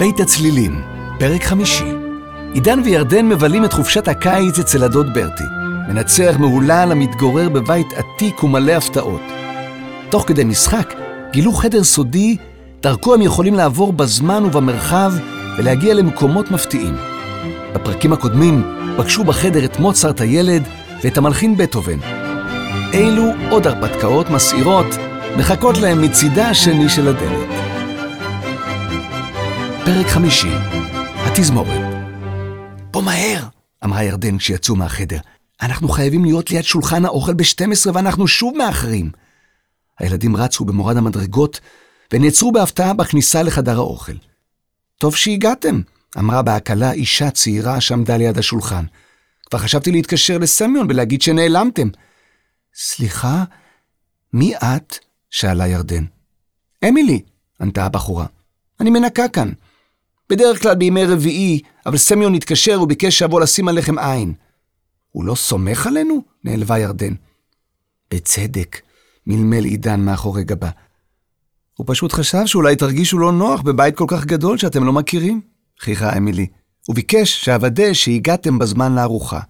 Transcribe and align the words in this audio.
בית 0.00 0.20
הצלילים, 0.20 0.82
פרק 1.18 1.44
חמישי. 1.44 1.92
עידן 2.52 2.80
וירדן 2.84 3.28
מבלים 3.28 3.64
את 3.64 3.72
חופשת 3.72 4.08
הקיץ 4.08 4.58
אצל 4.58 4.84
הדוד 4.84 5.14
ברטי. 5.14 5.44
מנצח 5.88 6.34
מהולל 6.38 6.88
המתגורר 6.92 7.48
בבית 7.48 7.86
עתיק 7.92 8.44
ומלא 8.44 8.72
הפתעות. 8.72 9.20
תוך 10.10 10.24
כדי 10.28 10.44
משחק, 10.44 10.94
גילו 11.32 11.52
חדר 11.52 11.84
סודי, 11.84 12.36
דרכו 12.82 13.14
הם 13.14 13.22
יכולים 13.22 13.54
לעבור 13.54 13.92
בזמן 13.92 14.44
ובמרחב 14.44 15.12
ולהגיע 15.58 15.94
למקומות 15.94 16.50
מפתיעים. 16.50 16.96
בפרקים 17.74 18.12
הקודמים 18.12 18.76
פגשו 18.96 19.24
בחדר 19.24 19.64
את 19.64 19.78
מוצרט 19.78 20.20
הילד 20.20 20.62
ואת 21.04 21.18
המלחין 21.18 21.56
בטהובן. 21.56 21.98
אילו 22.92 23.24
עוד 23.50 23.66
הרפתקאות 23.66 24.30
מסעירות 24.30 24.86
מחכות 25.36 25.78
להם 25.78 26.02
מצידה 26.02 26.48
השני 26.48 26.88
של 26.88 27.08
הדלת. 27.08 27.59
פרק 29.94 30.06
חמישי, 30.06 30.50
התזמורת. 31.16 31.80
בוא 32.90 33.02
מהר, 33.02 33.44
אמרה 33.84 34.04
ירדן 34.04 34.38
כשיצאו 34.38 34.76
מהחדר. 34.76 35.18
אנחנו 35.62 35.88
חייבים 35.88 36.24
להיות 36.24 36.50
ליד 36.50 36.64
שולחן 36.64 37.04
האוכל 37.04 37.34
ב-12 37.34 37.90
ואנחנו 37.94 38.28
שוב 38.28 38.56
מאחרים. 38.56 39.10
הילדים 39.98 40.36
רצו 40.36 40.64
במורד 40.64 40.96
המדרגות 40.96 41.60
ונעצרו 42.12 42.52
בהפתעה 42.52 42.94
בכניסה 42.94 43.42
לחדר 43.42 43.76
האוכל. 43.76 44.12
טוב 44.98 45.16
שהגעתם, 45.16 45.80
אמרה 46.18 46.42
בהקלה 46.42 46.92
אישה 46.92 47.30
צעירה 47.30 47.80
שעמדה 47.80 48.16
ליד 48.16 48.38
השולחן. 48.38 48.84
כבר 49.46 49.58
חשבתי 49.58 49.92
להתקשר 49.92 50.38
לסמיון 50.38 50.86
ולהגיד 50.90 51.22
שנעלמתם. 51.22 51.88
סליחה, 52.74 53.44
מי 54.32 54.56
את? 54.56 54.98
שאלה 55.30 55.66
ירדן. 55.66 56.04
אמילי, 56.88 57.22
ענתה 57.60 57.84
הבחורה. 57.84 58.26
אני 58.80 58.90
מנקה 58.90 59.28
כאן. 59.28 59.52
בדרך 60.30 60.62
כלל 60.62 60.74
בימי 60.74 61.04
רביעי, 61.04 61.60
אבל 61.86 61.96
סמיון 61.96 62.34
התקשר 62.34 62.82
וביקש 62.82 63.18
שאבוא 63.18 63.40
לשים 63.40 63.68
עליכם 63.68 63.98
עין. 63.98 64.32
הוא 65.12 65.24
לא 65.24 65.34
סומך 65.34 65.86
עלינו? 65.86 66.22
נעלבה 66.44 66.78
ירדן. 66.78 67.14
בצדק, 68.14 68.80
מלמל 69.26 69.64
עידן 69.64 70.00
מאחורי 70.00 70.44
גבה. 70.44 70.70
הוא 71.76 71.86
פשוט 71.88 72.12
חשב 72.12 72.46
שאולי 72.46 72.76
תרגישו 72.76 73.18
לא 73.18 73.32
נוח 73.32 73.62
בבית 73.62 73.96
כל 73.96 74.04
כך 74.08 74.24
גדול 74.24 74.58
שאתם 74.58 74.84
לא 74.84 74.92
מכירים, 74.92 75.40
חייכה 75.80 76.16
אמילי. 76.16 76.46
הוא 76.86 76.96
ביקש 76.96 77.44
שאוודא 77.44 77.92
שהגעתם 77.92 78.58
בזמן 78.58 78.94
לארוחה. 78.94 79.40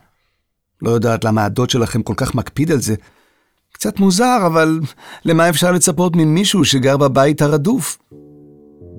לא 0.82 0.90
יודעת 0.90 1.24
למה 1.24 1.44
הדוד 1.44 1.70
שלכם 1.70 2.02
כל 2.02 2.14
כך 2.16 2.34
מקפיד 2.34 2.72
על 2.72 2.80
זה. 2.80 2.94
קצת 3.72 3.98
מוזר, 3.98 4.38
אבל 4.46 4.80
למה 5.24 5.48
אפשר 5.48 5.72
לצפות 5.72 6.16
ממישהו 6.16 6.64
שגר 6.64 6.96
בבית 6.96 7.42
הרדוף? 7.42 7.98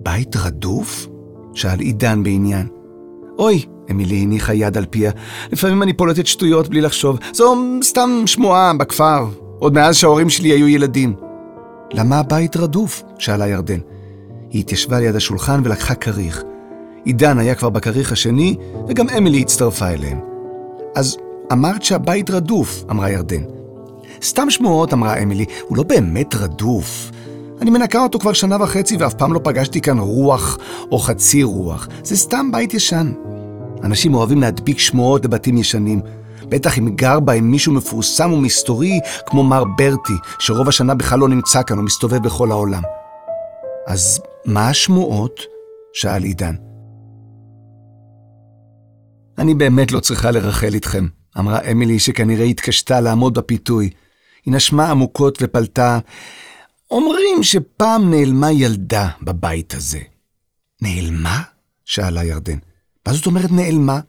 בית 0.03 0.35
רדוף? 0.35 1.10
שאל 1.53 1.79
עידן 1.79 2.23
בעניין. 2.23 2.67
אוי, 3.39 3.65
אמילי 3.91 4.15
הניחה 4.15 4.53
יד 4.53 4.77
על 4.77 4.85
פיה, 4.89 5.11
לפעמים 5.51 5.83
אני 5.83 5.93
פולטת 5.93 6.27
שטויות 6.27 6.69
בלי 6.69 6.81
לחשוב. 6.81 7.19
זו 7.33 7.55
סתם 7.83 8.23
שמועה 8.25 8.73
בכפר, 8.73 9.25
עוד 9.59 9.73
מאז 9.73 9.95
שההורים 9.95 10.29
שלי 10.29 10.49
היו 10.49 10.67
ילדים. 10.67 11.13
למה 11.93 12.19
הבית 12.19 12.57
רדוף? 12.57 13.03
שאלה 13.17 13.47
ירדן. 13.47 13.79
היא 14.49 14.59
התיישבה 14.59 14.99
ליד 14.99 15.15
השולחן 15.15 15.61
ולקחה 15.63 15.95
כריך. 15.95 16.43
עידן 17.05 17.37
היה 17.37 17.55
כבר 17.55 17.69
בכריך 17.69 18.11
השני, 18.11 18.55
וגם 18.87 19.09
אמילי 19.09 19.41
הצטרפה 19.41 19.87
אליהם. 19.87 20.19
אז 20.95 21.17
אמרת 21.51 21.83
שהבית 21.83 22.29
רדוף, 22.29 22.83
אמרה 22.91 23.09
ירדן. 23.09 23.43
סתם 24.23 24.49
שמועות, 24.49 24.93
אמרה 24.93 25.23
אמילי, 25.23 25.45
הוא 25.67 25.77
לא 25.77 25.83
באמת 25.83 26.35
רדוף. 26.35 27.11
אני 27.61 27.69
מנקה 27.69 28.03
אותו 28.03 28.19
כבר 28.19 28.33
שנה 28.33 28.63
וחצי 28.63 28.97
ואף 28.97 29.13
פעם 29.13 29.33
לא 29.33 29.39
פגשתי 29.43 29.81
כאן 29.81 29.99
רוח 29.99 30.57
או 30.91 30.99
חצי 30.99 31.43
רוח. 31.43 31.87
זה 32.03 32.17
סתם 32.17 32.51
בית 32.51 32.73
ישן. 32.73 33.11
אנשים 33.83 34.13
אוהבים 34.13 34.41
להדביק 34.41 34.79
שמועות 34.79 35.25
לבתים 35.25 35.57
ישנים. 35.57 36.01
בטח 36.49 36.77
אם 36.77 36.95
גר 36.95 37.19
בהם 37.19 37.51
מישהו 37.51 37.73
מפורסם 37.73 38.33
ומסתורי 38.33 38.99
כמו 39.25 39.43
מר 39.43 39.63
ברטי, 39.77 40.13
שרוב 40.39 40.67
השנה 40.67 40.95
בכלל 40.95 41.19
לא 41.19 41.29
נמצא 41.29 41.63
כאן, 41.63 41.77
הוא 41.77 41.85
מסתובב 41.85 42.23
בכל 42.23 42.51
העולם. 42.51 42.81
אז 43.87 44.21
מה 44.45 44.69
השמועות? 44.69 45.39
שאל 45.93 46.23
עידן. 46.23 46.55
אני 49.37 49.53
באמת 49.53 49.91
לא 49.91 49.99
צריכה 49.99 50.31
לרחל 50.31 50.73
איתכם, 50.73 51.07
אמרה 51.39 51.59
אמילי 51.71 51.99
שכנראה 51.99 52.45
התקשתה 52.45 53.01
לעמוד 53.01 53.33
בפיתוי. 53.33 53.89
היא 54.45 54.53
נשמה 54.53 54.91
עמוקות 54.91 55.37
ופלטה, 55.41 55.99
אומרים 56.91 57.43
שפעם 57.43 58.09
נעלמה 58.09 58.51
ילדה 58.51 59.09
בבית 59.21 59.73
הזה. 59.73 59.99
נעלמה? 60.81 61.41
שאלה 61.85 62.23
ירדן. 62.23 62.57
מה 63.07 63.13
זאת 63.13 63.25
אומרת 63.25 63.51
נעלמה? 63.51 63.99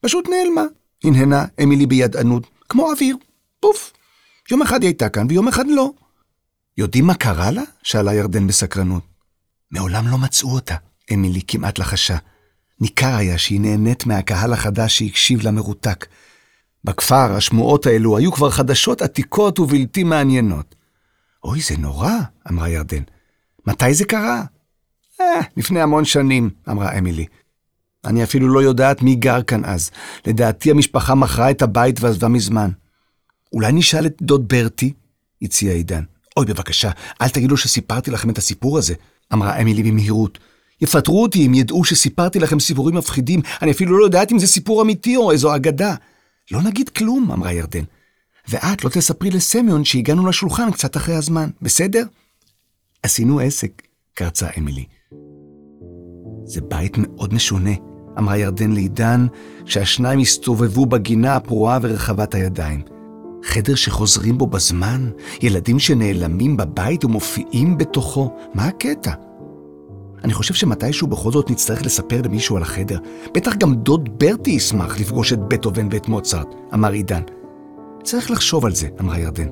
פשוט 0.00 0.28
נעלמה. 0.28 0.62
הנהנה 1.04 1.44
אמילי 1.62 1.86
בידענות, 1.86 2.46
כמו 2.68 2.90
אוויר. 2.92 3.16
פוף. 3.60 3.92
יום 4.50 4.62
אחד 4.62 4.82
היא 4.82 4.88
הייתה 4.88 5.08
כאן 5.08 5.26
ויום 5.28 5.48
אחד 5.48 5.64
לא. 5.68 5.90
יודעים 6.78 7.06
מה 7.06 7.14
קרה 7.14 7.50
לה? 7.50 7.62
שאלה 7.82 8.14
ירדן 8.14 8.46
בסקרנות. 8.46 9.02
מעולם 9.70 10.08
לא 10.08 10.18
מצאו 10.18 10.54
אותה, 10.54 10.74
אמילי 11.12 11.40
כמעט 11.48 11.78
לחשה. 11.78 12.16
ניכר 12.80 13.14
היה 13.14 13.38
שהיא 13.38 13.60
נהנית 13.60 14.06
מהקהל 14.06 14.52
החדש 14.52 14.98
שהקשיב 14.98 15.42
לה 15.42 15.50
מרותק. 15.50 16.06
בכפר 16.84 17.32
השמועות 17.36 17.86
האלו 17.86 18.18
היו 18.18 18.32
כבר 18.32 18.50
חדשות 18.50 19.02
עתיקות 19.02 19.58
ובלתי 19.58 20.04
מעניינות. 20.04 20.74
אוי, 21.44 21.60
זה 21.60 21.76
נורא, 21.78 22.12
אמרה 22.50 22.68
ירדן. 22.68 23.02
מתי 23.66 23.94
זה 23.94 24.04
קרה? 24.04 24.42
אה, 25.20 25.40
לפני 25.56 25.80
המון 25.80 26.04
שנים, 26.04 26.50
אמרה 26.70 26.98
אמילי. 26.98 27.26
אני 28.04 28.24
אפילו 28.24 28.48
לא 28.48 28.62
יודעת 28.62 29.02
מי 29.02 29.14
גר 29.14 29.42
כאן 29.42 29.64
אז. 29.64 29.90
לדעתי 30.26 30.70
המשפחה 30.70 31.14
מכרה 31.14 31.50
את 31.50 31.62
הבית 31.62 32.00
ועזבה 32.00 32.28
מזמן. 32.28 32.70
אולי 33.52 33.72
נשאל 33.72 34.06
את 34.06 34.22
דוד 34.22 34.48
ברטי? 34.48 34.92
הציע 35.42 35.72
עידן. 35.72 36.02
אוי, 36.36 36.46
בבקשה, 36.46 36.90
אל 37.20 37.28
תגידו 37.28 37.56
שסיפרתי 37.56 38.10
לכם 38.10 38.30
את 38.30 38.38
הסיפור 38.38 38.78
הזה, 38.78 38.94
אמרה 39.32 39.60
אמילי 39.60 39.82
במהירות. 39.82 40.38
יפטרו 40.80 41.22
אותי 41.22 41.46
אם 41.46 41.54
ידעו 41.54 41.84
שסיפרתי 41.84 42.38
לכם 42.38 42.60
סיפורים 42.60 42.94
מפחידים. 42.94 43.40
אני 43.62 43.70
אפילו 43.70 43.98
לא 43.98 44.04
יודעת 44.04 44.32
אם 44.32 44.38
זה 44.38 44.46
סיפור 44.46 44.82
אמיתי 44.82 45.16
או 45.16 45.32
איזו 45.32 45.56
אגדה. 45.56 45.94
לא 46.50 46.62
נגיד 46.62 46.88
כלום, 46.88 47.30
אמרה 47.32 47.52
ירדן. 47.52 47.84
ואת 48.52 48.84
לא 48.84 48.90
תספרי 48.90 49.30
לסמיון 49.30 49.84
שהגענו 49.84 50.26
לשולחן 50.26 50.70
קצת 50.70 50.96
אחרי 50.96 51.14
הזמן, 51.14 51.50
בסדר? 51.62 52.02
עשינו 53.02 53.40
עסק, 53.40 53.82
קרצה 54.14 54.46
אמילי. 54.58 54.84
זה 56.44 56.60
בית 56.60 56.98
מאוד 56.98 57.34
משונה, 57.34 57.70
אמרה 58.18 58.36
ירדן 58.36 58.72
לעידן, 58.72 59.26
כשהשניים 59.64 60.18
הסתובבו 60.18 60.86
בגינה 60.86 61.36
הפרועה 61.36 61.78
ורחבת 61.82 62.34
הידיים. 62.34 62.82
חדר 63.44 63.74
שחוזרים 63.74 64.38
בו 64.38 64.46
בזמן, 64.46 65.10
ילדים 65.42 65.78
שנעלמים 65.78 66.56
בבית 66.56 67.04
ומופיעים 67.04 67.78
בתוכו, 67.78 68.36
מה 68.54 68.64
הקטע? 68.64 69.12
אני 70.24 70.32
חושב 70.32 70.54
שמתישהו 70.54 71.06
בכל 71.06 71.32
זאת 71.32 71.50
נצטרך 71.50 71.82
לספר 71.82 72.22
למישהו 72.24 72.56
על 72.56 72.62
החדר. 72.62 72.98
בטח 73.34 73.56
גם 73.56 73.74
דוד 73.74 74.08
ברטי 74.18 74.50
ישמח 74.50 75.00
לפגוש 75.00 75.32
את 75.32 75.38
בטהובן 75.38 75.88
ואת 75.90 76.08
מוצרט, 76.08 76.48
אמר 76.74 76.92
עידן. 76.92 77.22
צריך 78.02 78.30
לחשוב 78.30 78.66
על 78.66 78.74
זה, 78.74 78.88
אמרה 79.00 79.18
ירדן. 79.18 79.48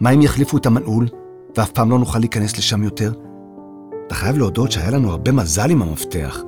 מה 0.00 0.10
אם 0.10 0.22
יחליפו 0.22 0.56
את 0.56 0.66
המנעול, 0.66 1.08
ואף 1.56 1.70
פעם 1.70 1.90
לא 1.90 1.98
נוכל 1.98 2.18
להיכנס 2.18 2.58
לשם 2.58 2.82
יותר? 2.82 3.12
אתה 4.06 4.14
חייב 4.14 4.38
להודות 4.38 4.72
שהיה 4.72 4.90
לנו 4.90 5.10
הרבה 5.10 5.32
מזל 5.32 5.70
עם 5.70 5.82
המפתח. 5.82 6.42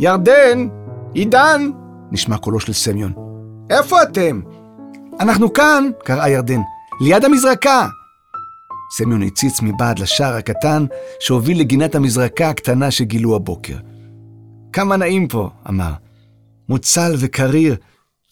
ירדן! 0.00 0.68
עידן! 1.14 1.70
נשמע 2.10 2.36
קולו 2.38 2.60
של 2.60 2.72
סמיון. 2.72 3.12
איפה 3.70 4.02
אתם? 4.02 4.40
אנחנו 5.20 5.52
כאן! 5.52 5.90
קראה 6.04 6.28
ירדן. 6.28 6.60
ליד 7.00 7.24
המזרקה! 7.24 7.88
סמיון 8.96 9.22
הציץ 9.22 9.62
מבעד 9.62 9.98
לשער 9.98 10.36
הקטן 10.36 10.86
שהוביל 11.20 11.60
לגינת 11.60 11.94
המזרקה 11.94 12.50
הקטנה 12.50 12.90
שגילו 12.90 13.36
הבוקר. 13.36 13.76
כמה 14.72 14.96
נעים 14.96 15.28
פה, 15.28 15.50
אמר. 15.68 15.92
מוצל 16.68 17.14
וקריר. 17.18 17.76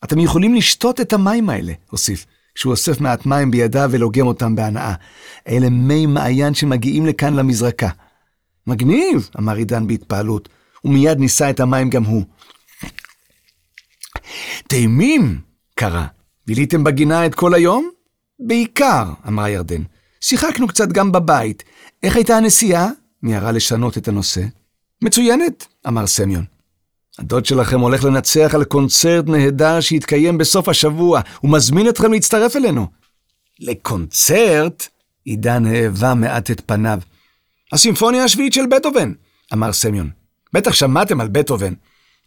אתם 0.04 0.18
יכולים 0.18 0.54
לשתות 0.54 1.00
את 1.00 1.12
המים 1.12 1.50
האלה, 1.50 1.72
הוסיף, 1.90 2.26
כשהוא 2.54 2.70
אוסף 2.70 3.00
מעט 3.00 3.26
מים 3.26 3.50
בידיו 3.50 3.88
ולוגם 3.92 4.26
אותם 4.26 4.56
בהנאה. 4.56 4.94
אלה 5.48 5.70
מי 5.70 6.06
מעיין 6.06 6.54
שמגיעים 6.54 7.06
לכאן 7.06 7.34
למזרקה. 7.34 7.88
מגניב, 8.66 9.30
אמר 9.38 9.56
עידן 9.56 9.86
בהתפעלות, 9.86 10.48
ומיד 10.84 11.18
נישא 11.18 11.50
את 11.50 11.60
המים 11.60 11.90
גם 11.90 12.04
הוא. 12.04 12.24
טעימים, 14.68 15.40
קרא. 15.74 16.04
ביליתם 16.46 16.84
בגינה 16.84 17.26
את 17.26 17.34
כל 17.34 17.54
היום? 17.54 17.90
בעיקר, 18.46 19.04
אמרה 19.28 19.50
ירדן. 19.50 19.82
שיחקנו 20.20 20.68
קצת 20.68 20.88
גם 20.88 21.12
בבית. 21.12 21.64
איך 22.02 22.16
הייתה 22.16 22.36
הנסיעה? 22.36 22.90
מיהרה 23.22 23.52
לשנות 23.52 23.98
את 23.98 24.08
הנושא. 24.08 24.42
מצוינת, 25.02 25.66
אמר 25.88 26.06
סמיון. 26.06 26.57
הדוד 27.18 27.46
שלכם 27.46 27.80
הולך 27.80 28.04
לנצח 28.04 28.54
על 28.54 28.64
קונצרט 28.64 29.24
נהדר 29.28 29.80
שיתקיים 29.80 30.38
בסוף 30.38 30.68
השבוע. 30.68 31.20
הוא 31.40 31.50
מזמין 31.50 31.88
אתכם 31.88 32.12
להצטרף 32.12 32.56
אלינו. 32.56 32.86
לקונצרט? 33.60 34.88
עידן 35.24 35.66
האבה 35.66 36.14
מעט 36.14 36.50
את 36.50 36.60
פניו. 36.66 36.98
הסימפוניה 37.72 38.24
השביעית 38.24 38.52
של 38.52 38.66
בטהובן. 38.66 39.12
אמר 39.52 39.72
סמיון. 39.72 40.10
בטח 40.52 40.74
שמעתם 40.74 41.20
על 41.20 41.28
בטהובן. 41.28 41.72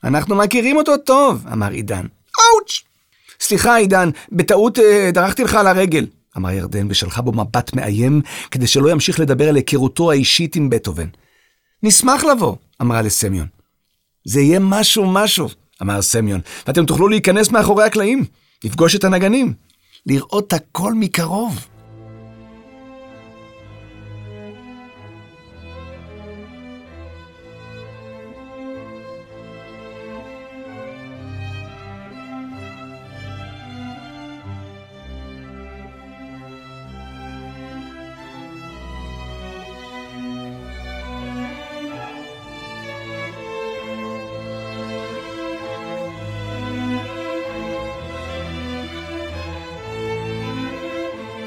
אנחנו 0.03 0.35
מכירים 0.35 0.77
אותו 0.77 0.97
טוב, 0.97 1.45
אמר 1.53 1.71
עידן. 1.71 2.05
אאוץ'! 2.39 2.83
סליחה, 3.41 3.75
עידן, 3.75 4.09
בטעות 4.31 4.79
אה, 4.79 5.09
דרכתי 5.13 5.43
לך 5.43 5.55
על 5.55 5.67
הרגל, 5.67 6.07
אמר 6.37 6.51
ירדן 6.51 6.87
ושלחה 6.89 7.21
בו 7.21 7.31
מבט 7.31 7.73
מאיים, 7.75 8.21
כדי 8.51 8.67
שלא 8.67 8.91
ימשיך 8.91 9.19
לדבר 9.19 9.49
על 9.49 9.55
היכרותו 9.55 10.11
האישית 10.11 10.55
עם 10.55 10.69
בטהובן. 10.69 11.07
נשמח 11.83 12.23
לבוא, 12.23 12.55
אמרה 12.81 13.01
לסמיון. 13.01 13.47
זה 14.25 14.41
יהיה 14.41 14.59
משהו 14.59 15.11
משהו, 15.11 15.47
אמר 15.81 16.01
סמיון, 16.01 16.41
ואתם 16.67 16.85
תוכלו 16.85 17.07
להיכנס 17.07 17.51
מאחורי 17.51 17.83
הקלעים, 17.83 18.25
לפגוש 18.63 18.95
את 18.95 19.03
הנגנים, 19.03 19.53
לראות 20.05 20.53
הכל 20.53 20.93
מקרוב. 20.93 21.67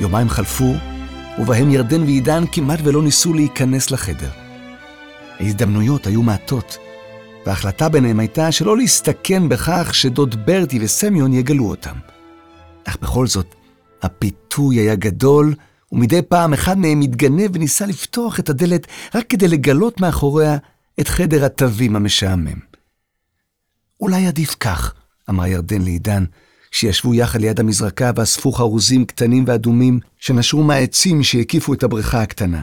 יומיים 0.05 0.29
חלפו, 0.29 0.75
ובהם 1.39 1.71
ירדן 1.71 2.03
ועידן 2.03 2.45
כמעט 2.53 2.79
ולא 2.83 3.03
ניסו 3.03 3.33
להיכנס 3.33 3.91
לחדר. 3.91 4.31
ההזדמנויות 5.41 6.07
היו 6.07 6.23
מעטות, 6.23 6.79
וההחלטה 7.47 7.89
ביניהם 7.89 8.21
הייתה 8.21 8.53
שלא 8.53 8.77
להסתכן 8.77 9.49
בכך 9.49 9.91
שדוד 9.95 10.47
ברטי 10.47 10.79
וסמיון 10.83 11.33
יגלו 11.33 11.71
אותם. 11.71 11.95
אך 12.85 12.97
בכל 13.03 13.27
זאת, 13.27 13.55
הפיתוי 14.03 14.77
היה 14.77 14.95
גדול, 14.95 15.55
ומדי 15.93 16.23
פעם 16.23 16.53
אחד 16.53 16.79
מהם 16.79 17.01
התגנב 17.01 17.51
וניסה 17.55 17.87
לפתוח 17.87 18.41
את 18.41 18.49
הדלת 18.49 18.87
רק 19.15 19.27
כדי 19.29 19.49
לגלות 19.49 20.01
מאחוריה 20.01 20.57
את 21.01 21.09
חדר 21.09 21.45
התווים 21.45 21.97
המשעמם. 21.97 22.59
אולי 24.01 24.27
עדיף 24.27 24.57
כך, 24.61 24.95
אמרה 25.31 25.49
ירדן 25.49 25.83
לעידן, 25.83 26.25
שישבו 26.75 27.15
יחד 27.15 27.41
ליד 27.41 27.61
המזרקה 27.61 28.11
ואספו 28.17 28.53
חרוזים 28.53 29.05
קטנים 29.05 29.45
ואדומים 29.47 30.01
שנשרו 30.19 30.63
מהעצים 30.63 31.23
שהקיפו 31.23 31.75
את 31.75 31.83
הבריכה 31.83 32.23
הקטנה. 32.23 32.63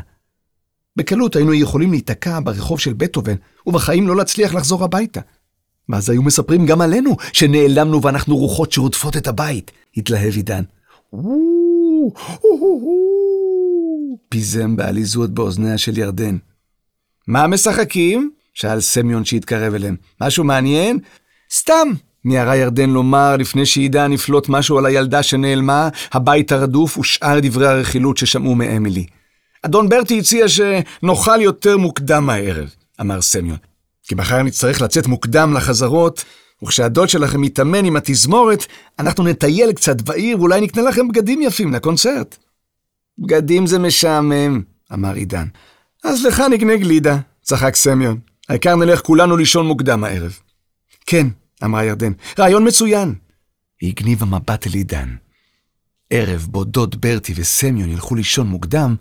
בקלות 0.95 1.35
היינו 1.35 1.53
יכולים 1.53 1.91
להיתקע 1.91 2.39
ברחוב 2.43 2.79
של 2.79 2.93
בטהובן, 2.93 3.35
ובחיים 3.65 4.07
לא 4.07 4.15
להצליח 4.15 4.53
לחזור 4.53 4.83
הביתה. 4.83 5.21
ואז 5.89 6.09
היו 6.09 6.23
מספרים 6.23 6.65
גם 6.65 6.81
עלינו 6.81 7.17
שנעלמנו 7.33 8.01
ואנחנו 8.01 8.37
רוחות 8.37 8.71
שרודפות 8.71 9.17
את 9.17 9.27
הבית, 9.27 9.71
התלהב 9.97 10.35
עידן. 10.35 10.63
פיזם 14.29 14.75
בעליזות 14.75 15.29
באוזניה 15.33 15.77
של 15.77 15.97
ירדן. 15.97 16.37
מה 17.27 17.47
משחקים? 17.47 18.31
שאל 18.53 18.81
סמיון 18.81 19.25
שהתקרב 19.25 19.73
אליהם. 19.73 19.95
משהו 20.21 20.43
מעניין? 20.43 20.99
סתם, 21.53 21.87
מיהרה 22.25 22.55
ירדן 22.55 22.89
לומר, 22.89 23.35
לפני 23.37 23.65
שעידן 23.65 24.11
יפלוט 24.13 24.49
משהו 24.49 24.77
על 24.77 24.85
הילדה 24.85 25.23
שנעלמה, 25.23 25.89
הבית 26.11 26.51
הרדוף 26.51 26.97
ושאר 26.97 27.39
דברי 27.41 27.67
הרכילות 27.67 28.17
ששמעו 28.17 28.55
מאמילי. 28.55 29.05
אדון 29.65 29.89
ברטי 29.89 30.19
הציע 30.19 30.45
שנאכל 30.47 31.41
יותר 31.41 31.77
מוקדם 31.77 32.29
הערב, 32.29 32.69
אמר 33.01 33.21
סמיון. 33.21 33.57
כי 34.07 34.15
מחר 34.15 34.43
נצטרך 34.43 34.81
לצאת 34.81 35.07
מוקדם 35.07 35.53
לחזרות, 35.53 36.23
וכשהדוד 36.63 37.09
שלכם 37.09 37.43
יתאמן 37.43 37.85
עם 37.85 37.95
התזמורת, 37.95 38.65
אנחנו 38.99 39.23
נטייל 39.23 39.73
קצת 39.73 40.01
בעיר 40.01 40.39
ואולי 40.39 40.61
נקנה 40.61 40.83
לכם 40.83 41.07
בגדים 41.07 41.41
יפים 41.41 41.73
לקונצרט. 41.73 42.37
בגדים 43.19 43.67
זה 43.67 43.79
משעמם, 43.79 44.61
אמר 44.93 45.13
עידן. 45.13 45.45
אז 46.03 46.25
לך 46.25 46.39
נקנה 46.39 46.75
גלידה, 46.75 47.17
צחק 47.41 47.75
סמיון. 47.75 48.19
העיקר 48.49 48.75
נלך 48.75 49.01
כולנו 49.01 49.37
לישון 49.37 49.65
מוקדם 49.65 50.03
הערב. 50.03 50.39
כן, 51.05 51.27
אמרה 51.63 51.85
ירדן. 51.85 52.11
רעיון 52.39 52.67
מצוין. 52.67 53.13
היא 53.81 53.89
הגניבה 53.89 54.25
מבט 54.25 54.67
אל 54.67 54.73
עידן. 54.73 55.15
ערב 56.09 56.47
בו 56.49 56.63
דוד 56.63 57.01
ברטי 57.01 57.33
וסמיון 57.35 57.89
ילכו 57.89 58.15
לישון 58.15 58.47
מוקדם, 58.47 58.95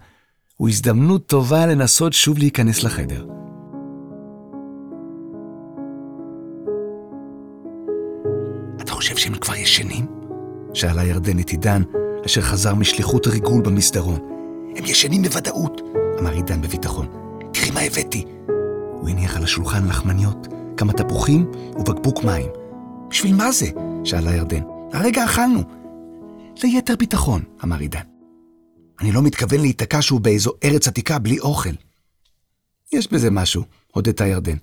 הוא 0.56 0.68
הזדמנות 0.68 1.26
טובה 1.26 1.66
לנסות 1.66 2.12
שוב 2.12 2.38
להיכנס 2.38 2.82
לחדר. 2.82 3.26
אתה 8.80 8.92
חושב 8.92 9.16
שהם 9.16 9.34
כבר 9.34 9.54
ישנים? 9.54 10.06
שאלה 10.74 11.04
ירדן 11.04 11.38
את 11.38 11.50
עידן, 11.50 11.82
אשר 12.26 12.40
חזר 12.40 12.74
משליחות 12.74 13.26
ריגול 13.26 13.62
במסדרון. 13.62 14.18
הם 14.76 14.84
ישנים 14.84 15.22
בוודאות, 15.22 15.80
אמר 16.18 16.30
עידן 16.30 16.62
בביטחון. 16.62 17.06
תראי 17.52 17.70
מה 17.70 17.80
הבאתי. 17.80 18.24
הוא 19.00 19.08
הניח 19.08 19.36
על 19.36 19.44
השולחן 19.44 19.88
לחמניות, 19.88 20.48
כמה 20.80 20.92
תפוחים 20.92 21.50
ובקבוק 21.76 22.24
מים. 22.24 22.50
בשביל 23.10 23.34
מה 23.34 23.52
זה? 23.52 23.66
שאלה 24.04 24.34
ירדן. 24.34 24.62
הרגע 24.92 25.24
אכלנו. 25.24 25.62
ליתר 26.62 26.96
ביטחון, 26.96 27.44
אמר 27.64 27.78
עידן. 27.78 28.02
אני 29.00 29.12
לא 29.12 29.22
מתכוון 29.22 29.60
להיתקע 29.60 29.98
שוב 30.00 30.22
באיזו 30.22 30.52
ארץ 30.64 30.88
עתיקה 30.88 31.18
בלי 31.18 31.38
אוכל. 31.40 31.70
יש 32.92 33.12
בזה 33.12 33.30
משהו, 33.30 33.64
הודתה 33.92 34.26
ירדן. 34.26 34.56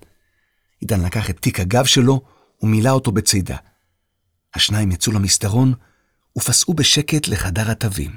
עידן 0.80 1.00
לקח 1.00 1.30
את 1.30 1.38
תיק 1.40 1.60
הגב 1.60 1.84
שלו 1.84 2.20
ומילא 2.62 2.90
אותו 2.90 3.12
בצידה. 3.12 3.56
השניים 4.54 4.92
יצאו 4.92 5.12
למסדרון 5.12 5.72
ופסעו 6.38 6.74
בשקט 6.74 7.28
לחדר 7.28 7.70
התווים. 7.70 8.10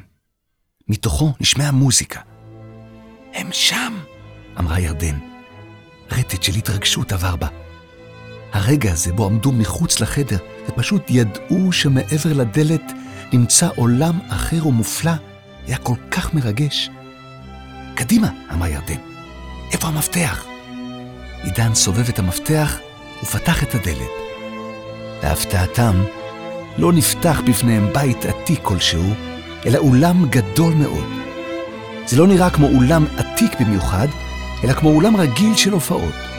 מתוכו 0.87 1.33
נשמעה 1.39 1.71
מוזיקה. 1.71 2.21
הם 3.33 3.47
שם! 3.51 3.93
אמרה 4.59 4.79
ירדן. 4.79 5.19
רטט 6.11 6.43
של 6.43 6.53
התרגשות 6.55 7.11
עבר 7.11 7.35
בה. 7.35 7.60
הרגע 8.53 8.91
הזה 8.91 9.13
בו 9.13 9.25
עמדו 9.25 9.51
מחוץ 9.51 9.99
לחדר 9.99 10.37
ופשוט 10.69 11.01
ידעו 11.09 11.71
שמעבר 11.71 12.33
לדלת 12.35 12.91
נמצא 13.33 13.69
עולם 13.75 14.19
אחר 14.29 14.67
ומופלא, 14.67 15.11
היה 15.67 15.77
כל 15.77 15.95
כך 16.11 16.33
מרגש. 16.33 16.89
קדימה, 17.95 18.29
אמר 18.53 18.67
ירדן, 18.67 18.99
איפה 19.71 19.87
המפתח? 19.87 20.45
עידן 21.43 21.73
סובב 21.75 22.09
את 22.09 22.19
המפתח 22.19 22.77
ופתח 23.23 23.63
את 23.63 23.75
הדלת. 23.75 24.11
להפתעתם, 25.23 26.03
לא 26.77 26.93
נפתח 26.93 27.41
בפניהם 27.47 27.87
בית 27.93 28.25
עתיק 28.25 28.59
כלשהו, 28.63 29.13
אלא 29.65 29.77
אולם 29.77 30.29
גדול 30.29 30.73
מאוד. 30.73 31.07
זה 32.05 32.17
לא 32.17 32.27
נראה 32.27 32.49
כמו 32.49 32.67
אולם 32.67 33.05
עתיק 33.17 33.61
במיוחד, 33.61 34.07
אלא 34.63 34.73
כמו 34.73 34.89
אולם 34.89 35.17
רגיל 35.17 35.55
של 35.55 35.71
הופעות. 35.71 36.30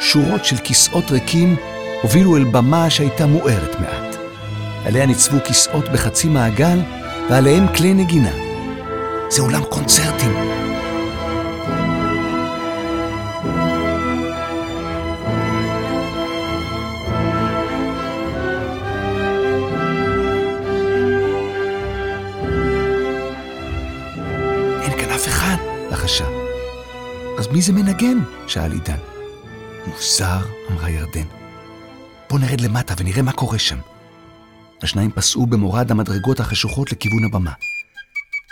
שורות 0.00 0.44
של 0.44 0.56
כיסאות 0.56 1.10
ריקים 1.10 1.56
הובילו 2.02 2.36
אל 2.36 2.44
במה 2.44 2.90
שהייתה 2.90 3.26
מוארת 3.26 3.80
מעט. 3.80 4.16
עליה 4.84 5.06
ניצבו 5.06 5.36
כיסאות 5.44 5.88
בחצי 5.88 6.28
מעגל, 6.28 6.78
ועליהם 7.30 7.66
כלי 7.76 7.94
נגינה. 7.94 8.32
זה 9.28 9.42
אולם 9.42 9.64
קונצרטים. 9.64 10.36
אין 24.82 24.98
כאן 24.98 25.10
אף 25.14 25.28
אחד, 25.28 25.56
לחשה. 25.90 26.26
אז 27.38 27.48
מי 27.48 27.62
זה 27.62 27.72
מנגן? 27.72 28.18
שאל 28.46 28.72
עידן. 28.72 29.19
מוזר, 29.86 30.38
אמרה 30.70 30.90
ירדן. 30.90 31.26
בוא 32.30 32.38
נרד 32.38 32.60
למטה 32.60 32.94
ונראה 32.98 33.22
מה 33.22 33.32
קורה 33.32 33.58
שם. 33.58 33.78
השניים 34.82 35.10
פסעו 35.10 35.46
במורד 35.46 35.90
המדרגות 35.90 36.40
החשוכות 36.40 36.92
לכיוון 36.92 37.24
הבמה. 37.24 37.52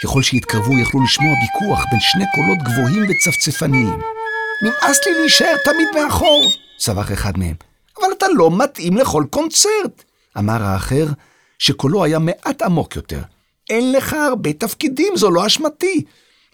ככל 0.02 0.22
שהתקרבו 0.22 0.78
יכלו 0.78 1.02
לשמוע 1.02 1.32
ויכוח 1.32 1.84
בין 1.90 2.00
שני 2.00 2.24
קולות 2.34 2.58
גבוהים 2.58 3.04
וצפצפניים. 3.08 4.00
נמאס 4.62 5.06
לי 5.06 5.14
להישאר 5.20 5.56
תמיד 5.64 5.88
מאחור, 5.94 6.50
צווח 6.78 7.12
אחד 7.12 7.38
מהם. 7.38 7.54
אבל 7.98 8.06
אתה 8.18 8.26
לא 8.34 8.50
מתאים 8.58 8.96
לכל 8.96 9.24
קונצרט, 9.30 10.04
אמר 10.38 10.62
האחר, 10.62 11.06
שקולו 11.58 12.04
היה 12.04 12.18
מעט 12.18 12.62
עמוק 12.62 12.96
יותר. 12.96 13.20
אין 13.70 13.92
לך 13.92 14.12
הרבה 14.12 14.52
תפקידים, 14.52 15.16
זו 15.16 15.30
לא 15.30 15.46
אשמתי. 15.46 16.04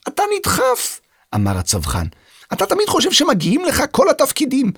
אתה 0.08 0.22
נדחף, 0.38 1.00
אמר 1.34 1.58
הצווחן. 1.58 2.06
אתה 2.54 2.66
תמיד 2.66 2.88
חושב 2.88 3.12
שמגיעים 3.12 3.64
לך 3.64 3.82
כל 3.90 4.10
התפקידים. 4.10 4.72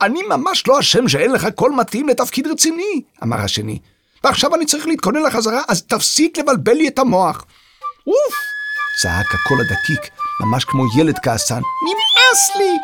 אני 0.00 0.22
ממש 0.22 0.66
לא 0.68 0.80
אשם 0.80 1.08
שאין 1.08 1.32
לך 1.32 1.46
קול 1.54 1.72
מתאים 1.72 2.08
לתפקיד 2.08 2.46
רציני, 2.46 3.02
אמר 3.22 3.40
השני. 3.40 3.78
ועכשיו 4.24 4.54
אני 4.54 4.66
צריך 4.66 4.86
להתכונן 4.86 5.22
לחזרה, 5.22 5.62
אז 5.68 5.82
תפסיק 5.82 6.38
לבלבל 6.38 6.72
לי 6.72 6.88
את 6.88 6.98
המוח. 6.98 7.44
אוף! 8.06 8.34
צעק 9.02 9.34
הקול 9.34 9.58
הדקיק, 9.60 10.10
ממש 10.40 10.64
כמו 10.64 10.84
ילד 10.98 11.18
כעסן. 11.18 11.60
נמאס 11.82 12.56
לי! 12.58 12.78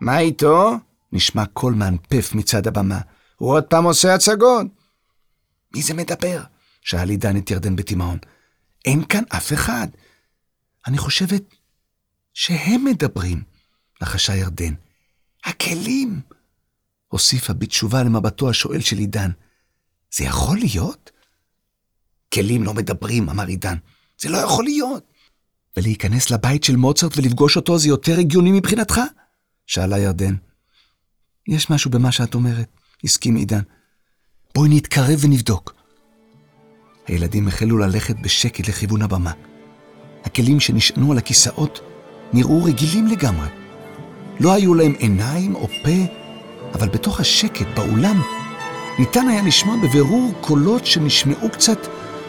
מה 0.00 0.18
איתו? 0.18 0.76
נשמע 1.12 1.46
קול 1.46 1.74
מאנפף 1.74 2.34
מצד 2.34 2.66
הבמה. 2.66 2.98
הוא 3.36 3.52
עוד 3.52 3.64
פעם 3.64 3.84
עושה 3.84 4.14
הצגות. 4.14 4.66
מי 5.74 5.82
זה 5.82 5.94
מדבר? 5.94 6.40
שאל 6.82 7.08
עידן 7.08 7.36
את 7.36 7.50
ירדן 7.50 7.76
בתימהון. 7.76 8.18
אין 8.84 9.04
כאן 9.04 9.22
אף 9.36 9.52
אחד. 9.52 9.88
אני 10.86 10.98
חושבת 10.98 11.42
שהם 12.34 12.84
מדברים, 12.84 13.42
לחשה 14.02 14.36
ירדן. 14.36 14.74
הכלים! 15.44 16.20
הוסיפה 17.08 17.52
בתשובה 17.52 18.02
למבטו 18.02 18.50
השואל 18.50 18.80
של 18.80 18.98
עידן. 18.98 19.30
זה 20.14 20.24
יכול 20.24 20.58
להיות? 20.58 21.10
כלים 22.34 22.62
לא 22.64 22.74
מדברים, 22.74 23.28
אמר 23.28 23.46
עידן. 23.46 23.76
זה 24.20 24.28
לא 24.28 24.38
יכול 24.38 24.64
להיות. 24.64 25.04
ולהיכנס 25.76 26.30
לבית 26.30 26.64
של 26.64 26.76
מוצרט 26.76 27.12
ולפגוש 27.16 27.56
אותו 27.56 27.78
זה 27.78 27.88
יותר 27.88 28.18
הגיוני 28.18 28.52
מבחינתך? 28.52 29.00
שאלה 29.66 29.98
ירדן. 29.98 30.34
יש 31.48 31.70
משהו 31.70 31.90
במה 31.90 32.12
שאת 32.12 32.34
אומרת, 32.34 32.68
הסכים 33.04 33.36
עידן. 33.36 33.62
בואי 34.54 34.68
נתקרב 34.72 35.18
ונבדוק. 35.20 35.74
הילדים 37.06 37.48
החלו 37.48 37.78
ללכת 37.78 38.16
בשקט 38.16 38.68
לכיוון 38.68 39.02
הבמה. 39.02 39.32
הכלים 40.24 40.60
שנשענו 40.60 41.12
על 41.12 41.18
הכיסאות 41.18 41.80
נראו 42.32 42.64
רגילים 42.64 43.06
לגמרי. 43.06 43.48
לא 44.40 44.52
היו 44.52 44.74
להם 44.74 44.94
עיניים 44.98 45.54
או 45.54 45.68
פה, 45.68 46.14
אבל 46.74 46.88
בתוך 46.88 47.20
השקט 47.20 47.66
באולם 47.76 48.22
ניתן 48.98 49.28
היה 49.28 49.42
לשמוע 49.42 49.76
בבירור 49.76 50.32
קולות 50.40 50.86
שנשמעו 50.86 51.50
קצת 51.50 51.78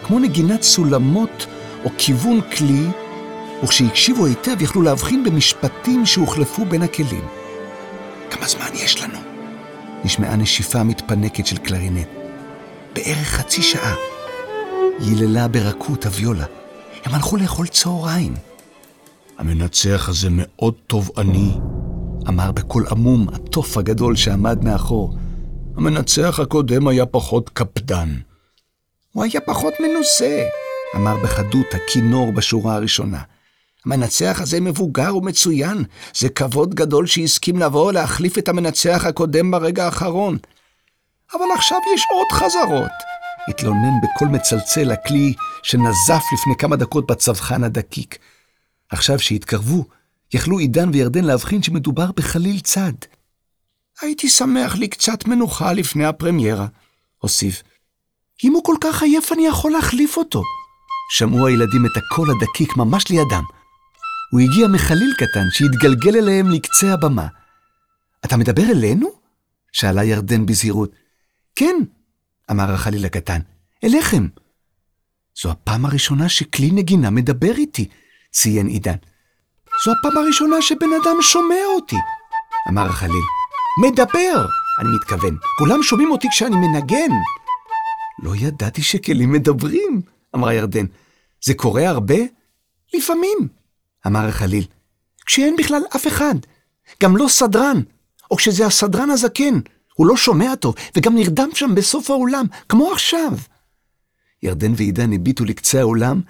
כמו 0.04 0.20
נגינת 0.20 0.64
סולמות 0.64 1.46
או 1.86 1.90
כיוון 1.98 2.42
כלי, 2.58 2.86
וכשהקשיבו 3.64 4.26
היטב 4.26 4.62
יכלו 4.62 4.82
להבחין 4.82 5.24
במשפטים 5.24 6.06
שהוחלפו 6.06 6.66
בין 6.66 6.82
הכלים. 6.82 7.26
כמה 8.32 8.48
זמן 8.48 8.70
יש 8.74 9.02
לנו? 9.04 9.18
נשמעה 10.04 10.36
נשיפה 10.36 10.84
מתפנקת 10.84 11.48
של 11.48 11.58
קלרינט. 11.58 12.08
בערך 12.94 13.28
חצי 13.28 13.62
שעה. 13.62 13.96
ייללה 15.00 15.48
ברכות 15.48 16.06
הוויולה. 16.06 16.46
הם 17.06 17.16
הלכו 17.16 17.38
לאכול 17.38 17.68
צהריים. 17.68 18.34
המנצח 19.42 20.10
הזה 20.10 20.28
מאוד 20.32 20.74
תובעני, 20.88 21.52
אמר 22.28 22.52
בקול 22.52 22.86
עמום 22.92 23.28
התוף 23.34 23.78
הגדול 23.78 24.16
שעמד 24.16 24.64
מאחור. 24.64 25.14
המנצח 25.78 26.40
הקודם 26.40 26.88
היה 26.88 27.06
פחות 27.06 27.50
קפדן. 27.50 28.16
הוא 29.12 29.24
היה 29.24 29.42
פחות 29.46 29.74
מנוסה, 29.80 30.44
אמר 30.96 31.18
בחדות 31.24 31.66
הכינור 31.74 32.32
בשורה 32.32 32.76
הראשונה. 32.76 33.22
המנצח 33.86 34.40
הזה 34.42 34.62
מבוגר 34.62 35.18
ומצוין, 35.18 35.84
זה 36.16 36.30
כבוד 36.30 36.76
גדול 36.76 37.08
שהסכים 37.08 37.60
לבוא 37.60 37.92
להחליף 37.92 38.38
את 38.38 38.50
המנצח 38.50 39.06
הקודם 39.06 39.52
ברגע 39.52 39.86
האחרון. 39.86 40.38
אבל 41.34 41.46
עכשיו 41.56 41.78
יש 41.96 42.02
עוד 42.12 42.28
חזרות. 42.32 42.92
התלונן 43.48 43.94
בקול 44.04 44.28
מצלצל 44.28 44.92
הכלי 44.92 45.34
שנזף 45.64 46.24
לפני 46.34 46.56
כמה 46.58 46.76
דקות 46.76 47.12
בצווחן 47.12 47.64
הדקיק. 47.64 48.18
עכשיו 48.92 49.20
שהתקרבו, 49.20 49.86
יכלו 50.34 50.60
עידן 50.60 50.90
וירדן 50.94 51.26
להבחין 51.26 51.64
שמדובר 51.64 52.12
בחליל 52.12 52.60
צד. 52.60 52.94
הייתי 54.02 54.30
שמח 54.30 54.76
לי 54.76 54.88
קצת 54.88 55.28
מנוחה 55.28 55.74
לפני 55.74 56.06
הפרמיירה, 56.06 56.68
הוסיף. 57.18 57.64
אם 58.44 58.54
הוא 58.54 58.64
כל 58.64 58.76
כך 58.82 59.04
עייף 59.04 59.32
אני 59.32 59.48
יכול 59.48 59.72
להחליף 59.72 60.18
אותו. 60.18 60.44
שמעו 61.12 61.48
הילדים 61.48 61.86
את 61.86 61.92
הקול 61.98 62.28
הדקיק 62.32 62.78
ממש 62.78 63.10
לידם. 63.10 63.44
הוא 64.32 64.40
הגיע 64.40 64.68
מחליל 64.68 65.14
קטן 65.18 65.48
שהתגלגל 65.52 66.18
אליהם 66.18 66.50
לקצה 66.50 66.94
הבמה. 66.94 67.28
אתה 68.26 68.38
מדבר 68.38 68.64
אלינו? 68.72 69.10
שאלה 69.72 70.04
ירדן 70.04 70.46
בזהירות. 70.46 70.92
כן, 71.56 71.76
אמר 72.52 72.72
החליל 72.72 73.06
הקטן, 73.06 73.40
אליכם. 73.84 74.28
זו 75.42 75.52
הפעם 75.52 75.86
הראשונה 75.86 76.30
שכלי 76.30 76.72
נגינה 76.72 77.10
מדבר 77.10 77.52
איתי, 77.58 77.88
ציין 78.32 78.68
עידן. 78.68 78.96
זו 79.86 79.92
הפעם 79.92 80.18
הראשונה 80.18 80.62
שבן 80.62 80.90
אדם 81.04 81.22
שומע 81.22 81.66
אותי, 81.76 81.96
אמר 82.70 82.86
החליל. 82.86 83.24
מדבר, 83.84 84.46
אני 84.80 84.90
מתכוון. 84.96 85.38
כולם 85.58 85.84
שומעים 85.84 86.12
אותי 86.12 86.28
כשאני 86.32 86.56
מנגן. 86.56 87.12
לא 88.24 88.36
ידעתי 88.36 88.82
שכלים 88.82 89.32
מדברים, 89.32 90.02
אמרה 90.36 90.54
ירדן. 90.54 90.86
זה 91.46 91.54
קורה 91.54 91.90
הרבה? 91.90 92.16
לפעמים, 92.94 93.38
אמר 94.08 94.28
החליל. 94.28 94.66
כשאין 95.26 95.56
בכלל 95.56 95.82
אף 95.96 96.08
אחד. 96.08 96.36
גם 97.04 97.18
לא 97.18 97.28
סדרן. 97.28 97.82
או 98.32 98.38
כשזה 98.38 98.66
הסדרן 98.66 99.10
הזקן. 99.10 99.60
הוא 99.94 100.08
לא 100.08 100.18
שומע 100.18 100.56
טוב, 100.56 100.76
וגם 100.98 101.16
נרדם 101.16 101.50
שם 101.54 101.76
בסוף 101.76 102.10
האולם, 102.10 102.46
כמו 102.70 102.92
עכשיו. 102.92 103.32
ירדן 104.44 104.74
ועידן 104.76 105.14
הביטו 105.14 105.46
לקצה 105.46 105.80
האולם, 105.80 106.22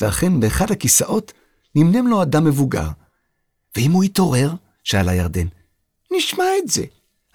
ואכן 0.00 0.40
באחד 0.40 0.70
הכיסאות 0.70 1.32
נמנם 1.78 2.06
לו 2.06 2.22
אדם 2.22 2.44
מבוגר. 2.44 2.88
ואם 3.76 3.92
הוא 3.92 4.04
יתעורר? 4.04 4.52
שאלה 4.84 5.14
ירדן. 5.14 5.46
נשמע 6.12 6.44
את 6.62 6.68
זה, 6.68 6.84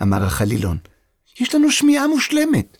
אמר 0.01 0.23
החלילון. 0.23 0.77
יש 1.39 1.55
לנו 1.55 1.71
שמיעה 1.71 2.07
מושלמת. 2.07 2.77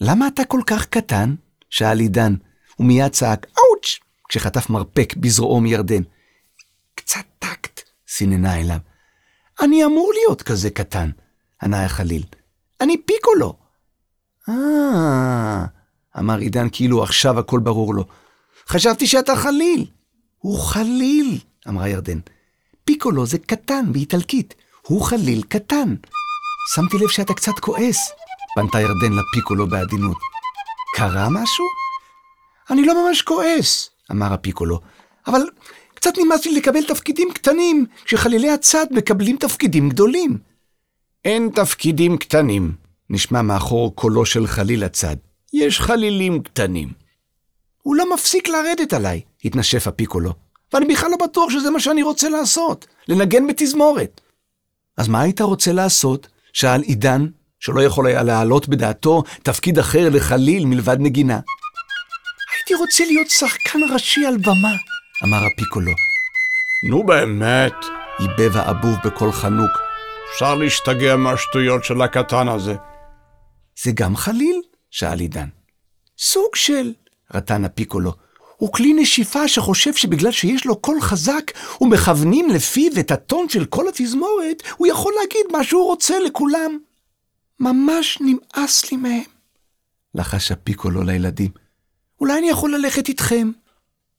למה 0.00 0.28
אתה 0.28 0.44
כל 0.44 0.60
כך 0.66 0.86
קטן? 0.86 1.34
שאל 1.70 1.98
עידן, 1.98 2.34
ומיד 2.78 3.12
צעק, 3.12 3.46
אאוץ', 3.46 3.98
כשחטף 4.28 4.70
מרפק 4.70 5.14
בזרועו 5.16 5.60
מירדן. 5.60 6.02
קצת 6.94 7.24
טקט, 7.38 7.80
סיננה 8.08 8.60
אליו. 8.60 8.78
אני 9.62 9.84
אמור 9.84 10.12
להיות 10.14 10.42
כזה 10.42 10.70
קטן, 10.70 11.10
ענה 11.62 11.84
החליל. 11.84 12.24
אני 12.80 12.96
פיקולו. 13.02 13.56
אה, 14.48 15.64
אמר 16.18 16.38
עידן 16.38 16.68
כאילו 16.72 17.02
עכשיו 17.02 17.38
הכל 17.38 17.60
ברור 17.60 17.94
לו. 17.94 18.04
חשבתי 18.68 19.06
שאתה 19.06 19.36
חליל. 19.36 19.86
הוא 20.42 20.60
חליל, 20.60 21.38
אמרה 21.68 21.88
ירדן. 21.88 22.18
פיקולו 22.84 23.26
זה 23.26 23.38
קטן 23.38 23.92
באיטלקית, 23.92 24.54
הוא 24.82 25.02
חליל 25.02 25.42
קטן. 25.48 25.94
שמתי 26.74 26.98
לב 26.98 27.08
שאתה 27.08 27.34
קצת 27.34 27.58
כועס, 27.60 28.10
פנתה 28.54 28.80
ירדן 28.80 29.12
לפיקולו 29.12 29.66
בעדינות. 29.66 30.16
קרה 30.96 31.28
משהו? 31.30 31.64
אני 32.70 32.86
לא 32.86 33.08
ממש 33.08 33.22
כועס, 33.22 33.90
אמר 34.10 34.32
הפיקולו, 34.32 34.80
אבל 35.26 35.40
קצת 35.94 36.18
נמאס 36.18 36.46
לי 36.46 36.54
לקבל 36.54 36.84
תפקידים 36.84 37.28
קטנים, 37.34 37.86
כשחלילי 38.04 38.50
הצד 38.50 38.86
מקבלים 38.90 39.36
תפקידים 39.36 39.88
גדולים. 39.88 40.38
אין 41.24 41.50
תפקידים 41.54 42.16
קטנים, 42.16 42.72
נשמע 43.10 43.42
מאחור 43.42 43.96
קולו 43.96 44.26
של 44.26 44.46
חליל 44.46 44.84
הצד. 44.84 45.16
יש 45.52 45.80
חלילים 45.80 46.42
קטנים. 46.42 46.88
הוא 47.82 47.96
לא 47.96 48.14
מפסיק 48.14 48.48
לרדת 48.48 48.92
עליי, 48.92 49.20
התנשף 49.44 49.86
הפיקולו. 49.86 50.32
ואני 50.72 50.86
בכלל 50.86 51.10
לא 51.10 51.16
בטוח 51.26 51.50
שזה 51.50 51.70
מה 51.70 51.80
שאני 51.80 52.02
רוצה 52.02 52.28
לעשות, 52.28 52.86
לנגן 53.08 53.46
בתזמורת. 53.46 54.20
אז 54.96 55.08
מה 55.08 55.20
היית 55.20 55.40
רוצה 55.40 55.72
לעשות? 55.72 56.28
שאל 56.52 56.82
עידן, 56.82 57.26
שלא 57.60 57.80
יכול 57.80 58.06
היה 58.06 58.22
להעלות 58.22 58.68
בדעתו 58.68 59.22
תפקיד 59.42 59.78
אחר 59.78 60.08
לחליל 60.12 60.64
מלבד 60.64 60.96
נגינה. 61.00 61.40
הייתי 62.56 62.74
רוצה 62.74 63.04
להיות 63.04 63.30
שחקן 63.30 63.78
ראשי 63.92 64.26
על 64.26 64.36
במה, 64.36 64.72
אמר 65.24 65.46
הפיקולו. 65.46 65.92
נו 66.90 67.06
באמת, 67.06 67.74
ייבב 68.20 68.56
האבוב 68.56 68.96
בקול 69.04 69.32
חנוק. 69.32 69.70
אפשר 70.32 70.54
להשתגע 70.54 71.16
מהשטויות 71.16 71.84
של 71.84 72.02
הקטן 72.02 72.48
הזה. 72.48 72.74
זה 73.82 73.90
גם 73.94 74.16
חליל? 74.16 74.60
שאל 74.90 75.20
עידן. 75.20 75.48
סוג 76.18 76.54
של, 76.54 76.92
רטן 77.34 77.64
הפיקולו. 77.64 78.14
הוא 78.62 78.72
כלי 78.72 78.92
נשיפה 78.94 79.48
שחושב 79.48 79.94
שבגלל 79.94 80.32
שיש 80.32 80.66
לו 80.66 80.76
קול 80.76 81.00
חזק 81.00 81.50
ומכוונים 81.80 82.50
לפיו 82.50 82.92
את 83.00 83.10
הטון 83.10 83.48
של 83.48 83.64
כל 83.64 83.88
התזמורת, 83.88 84.62
הוא 84.76 84.86
יכול 84.86 85.12
להגיד 85.20 85.52
מה 85.52 85.64
שהוא 85.64 85.84
רוצה 85.84 86.14
לכולם. 86.26 86.78
ממש 87.60 88.18
נמאס 88.20 88.90
לי 88.90 88.96
מהם. 88.96 89.22
לחש 90.14 90.52
הפיקולו 90.52 91.02
לילדים. 91.02 91.50
אולי 92.20 92.38
אני 92.38 92.48
יכול 92.48 92.74
ללכת 92.74 93.08
איתכם? 93.08 93.50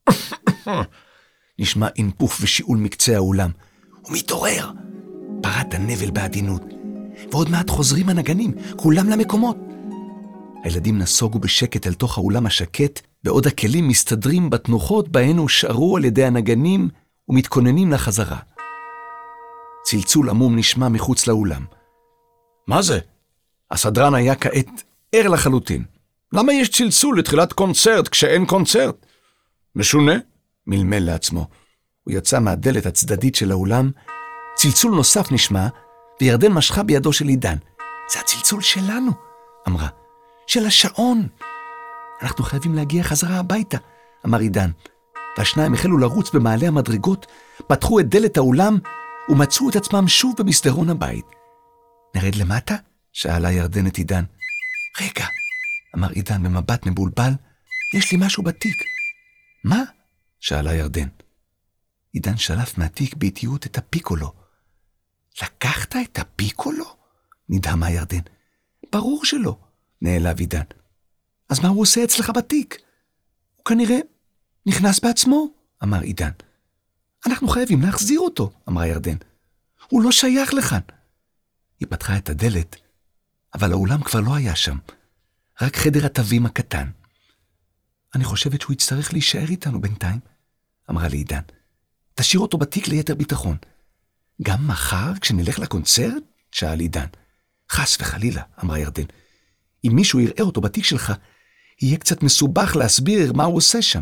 נשמע 1.59 1.87
אינפוף 1.97 2.39
ושיעול 2.41 2.77
מקצה 2.77 3.15
האולם. 3.15 3.51
הוא 4.01 4.17
מתעורר! 4.17 4.71
פרט 5.41 5.73
הנבל 5.73 6.11
בעדינות. 6.11 6.61
ועוד 7.31 7.49
מעט 7.49 7.69
חוזרים 7.69 8.09
הנגנים, 8.09 8.51
כולם 8.75 9.09
למקומות. 9.09 9.57
הילדים 10.63 10.97
נסוגו 10.97 11.39
בשקט 11.39 11.87
אל 11.87 11.93
תוך 11.93 12.17
האולם 12.17 12.45
השקט, 12.45 13.12
בעוד 13.23 13.47
הכלים 13.47 13.87
מסתדרים 13.87 14.49
בתנוחות 14.49 15.09
בהן 15.09 15.37
הושארו 15.37 15.97
על 15.97 16.05
ידי 16.05 16.25
הנגנים 16.25 16.89
ומתכוננים 17.29 17.91
לחזרה. 17.91 18.37
צלצול 19.83 20.29
עמום 20.29 20.55
נשמע 20.55 20.89
מחוץ 20.89 21.27
לאולם. 21.27 21.65
מה 22.67 22.81
זה? 22.81 22.99
הסדרן 23.71 24.15
היה 24.15 24.35
כעת 24.35 24.83
ער 25.11 25.27
לחלוטין. 25.27 25.83
למה 26.33 26.53
יש 26.53 26.69
צלצול 26.69 27.19
לתחילת 27.19 27.53
קונצרט 27.53 28.07
כשאין 28.07 28.45
קונצרט? 28.45 29.05
משונה? 29.75 30.13
מלמל 30.67 30.99
לעצמו. 30.99 31.47
הוא 32.03 32.13
יצא 32.13 32.39
מהדלת 32.39 32.85
הצדדית 32.85 33.35
של 33.35 33.51
האולם, 33.51 33.91
צלצול 34.55 34.95
נוסף 34.95 35.31
נשמע, 35.31 35.67
וירדן 36.21 36.51
משכה 36.51 36.83
בידו 36.83 37.13
של 37.13 37.27
עידן. 37.27 37.55
זה 38.13 38.19
הצלצול 38.19 38.61
שלנו, 38.61 39.11
אמרה. 39.67 39.87
של 40.47 40.65
השעון. 40.65 41.27
אנחנו 42.23 42.43
חייבים 42.43 42.73
להגיע 42.75 43.03
חזרה 43.03 43.39
הביתה, 43.39 43.77
אמר 44.25 44.39
עידן. 44.39 44.71
והשניים 45.37 45.73
החלו 45.73 45.97
לרוץ 45.97 46.31
במעלה 46.35 46.67
המדרגות, 46.67 47.25
פתחו 47.67 47.99
את 47.99 48.09
דלת 48.09 48.37
האולם, 48.37 48.77
ומצאו 49.29 49.69
את 49.69 49.75
עצמם 49.75 50.07
שוב 50.07 50.35
במסדרון 50.37 50.89
הבית. 50.89 51.25
נרד 52.15 52.35
למטה? 52.35 52.75
שאלה 53.13 53.51
ירדן 53.51 53.87
את 53.87 53.95
עידן. 53.95 54.23
רגע, 55.01 55.25
אמר 55.95 56.09
עידן 56.09 56.43
במבט 56.43 56.85
מבולבל, 56.85 57.31
יש 57.95 58.11
לי 58.11 58.17
משהו 58.21 58.43
בתיק. 58.43 58.83
מה? 59.63 59.83
שאלה 60.39 60.73
ירדן. 60.73 61.07
עידן 62.13 62.37
שלף 62.37 62.77
מהתיק 62.77 63.15
באיטיות 63.15 63.65
את 63.65 63.77
הפיקולו. 63.77 64.33
לקחת 65.41 65.95
את 65.95 66.19
הפיקולו? 66.19 66.95
נדהמה 67.49 67.91
ירדן. 67.91 68.21
ברור 68.91 69.25
שלא, 69.25 69.57
נעלב 70.01 70.39
עידן. 70.39 70.63
אז 71.53 71.59
מה 71.59 71.67
הוא 71.69 71.81
עושה 71.81 72.03
אצלך 72.03 72.31
בתיק? 72.35 72.77
הוא 73.55 73.65
כנראה 73.65 73.99
נכנס 74.65 74.99
בעצמו, 74.99 75.47
אמר 75.83 76.01
עידן. 76.01 76.29
אנחנו 77.25 77.47
חייבים 77.47 77.81
להחזיר 77.81 78.19
אותו, 78.19 78.51
אמרה 78.69 78.87
ירדן. 78.87 79.15
הוא 79.87 80.03
לא 80.03 80.11
שייך 80.11 80.53
לכאן. 80.53 80.79
היא 81.79 81.87
פתחה 81.89 82.17
את 82.17 82.29
הדלת, 82.29 82.75
אבל 83.53 83.71
האולם 83.71 84.03
כבר 84.03 84.19
לא 84.19 84.35
היה 84.35 84.55
שם, 84.55 84.77
רק 85.61 85.77
חדר 85.77 86.05
התווים 86.05 86.45
הקטן. 86.45 86.89
אני 88.15 88.23
חושבת 88.23 88.61
שהוא 88.61 88.73
יצטרך 88.73 89.13
להישאר 89.13 89.49
איתנו 89.49 89.81
בינתיים, 89.81 90.19
אמרה 90.89 91.07
לעידן. 91.07 91.41
תשאיר 92.15 92.41
אותו 92.41 92.57
בתיק 92.57 92.87
ליתר 92.87 93.15
ביטחון. 93.15 93.57
גם 94.41 94.67
מחר, 94.67 95.13
כשנלך 95.21 95.59
לקונצרט? 95.59 96.23
שאל 96.51 96.79
עידן. 96.79 97.07
חס 97.71 97.97
וחלילה, 98.01 98.43
אמרה 98.63 98.79
ירדן. 98.79 99.05
אם 99.87 99.91
מישהו 99.95 100.19
יראה 100.19 100.41
אותו 100.41 100.61
בתיק 100.61 100.83
שלך, 100.83 101.13
יהיה 101.83 101.97
קצת 101.97 102.23
מסובך 102.23 102.75
להסביר 102.75 103.33
מה 103.33 103.43
הוא 103.43 103.57
עושה 103.57 103.81
שם. 103.81 104.01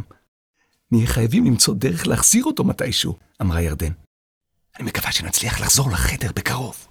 נהיה 0.92 1.08
חייבים 1.08 1.46
למצוא 1.46 1.74
דרך 1.74 2.08
להחזיר 2.08 2.44
אותו 2.44 2.64
מתישהו, 2.64 3.16
אמרה 3.42 3.62
ירדן. 3.62 3.92
אני 4.80 4.88
מקווה 4.88 5.12
שנצליח 5.12 5.62
לחזור 5.62 5.92
לחדר 5.92 6.30
בקרוב. 6.36 6.88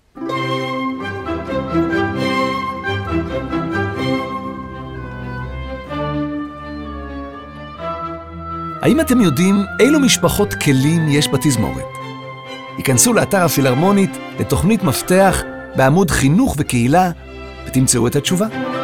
האם 8.82 9.00
אתם 9.00 9.20
יודעים 9.20 9.64
אילו 9.80 10.00
משפחות 10.00 10.54
כלים 10.54 11.08
יש 11.08 11.28
בתזמורת? 11.28 11.84
היכנסו 12.76 13.12
לאתר 13.12 13.44
הפילהרמונית 13.44 14.10
לתוכנית 14.40 14.82
מפתח 14.82 15.42
בעמוד 15.76 16.10
חינוך 16.10 16.56
וקהילה 16.58 17.10
ותמצאו 17.66 18.06
את 18.06 18.16
התשובה. 18.16 18.79